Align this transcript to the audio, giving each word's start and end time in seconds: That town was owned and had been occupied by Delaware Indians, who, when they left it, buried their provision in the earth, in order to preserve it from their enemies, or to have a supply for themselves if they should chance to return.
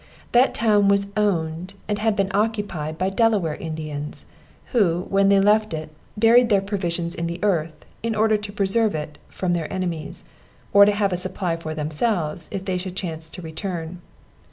That 0.31 0.55
town 0.55 0.87
was 0.87 1.11
owned 1.15 1.75
and 1.87 1.99
had 1.99 2.15
been 2.15 2.31
occupied 2.33 2.97
by 2.97 3.11
Delaware 3.11 3.53
Indians, 3.53 4.25
who, 4.71 5.05
when 5.09 5.29
they 5.29 5.39
left 5.39 5.75
it, 5.75 5.91
buried 6.17 6.49
their 6.49 6.59
provision 6.59 7.11
in 7.15 7.27
the 7.27 7.39
earth, 7.43 7.85
in 8.01 8.15
order 8.15 8.35
to 8.35 8.51
preserve 8.51 8.95
it 8.95 9.19
from 9.29 9.53
their 9.53 9.71
enemies, 9.71 10.25
or 10.73 10.85
to 10.85 10.91
have 10.91 11.13
a 11.13 11.17
supply 11.17 11.55
for 11.55 11.75
themselves 11.75 12.49
if 12.51 12.65
they 12.65 12.79
should 12.79 12.95
chance 12.95 13.29
to 13.29 13.43
return. 13.43 14.01